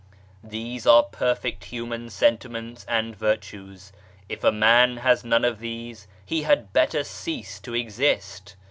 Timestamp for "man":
4.51-4.97